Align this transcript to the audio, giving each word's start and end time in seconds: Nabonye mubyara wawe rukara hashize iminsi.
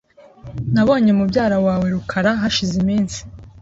Nabonye 0.73 1.11
mubyara 1.19 1.57
wawe 1.65 1.85
rukara 1.93 2.31
hashize 2.41 2.73
iminsi. 2.83 3.19